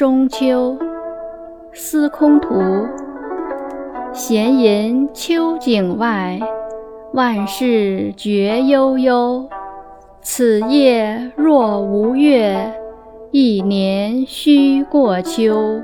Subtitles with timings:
[0.00, 0.78] 中秋，
[1.74, 2.58] 司空图。
[4.14, 6.40] 闲吟秋景外，
[7.12, 9.46] 万事觉悠悠。
[10.22, 12.72] 此夜若无月，
[13.30, 15.82] 一年须过秋。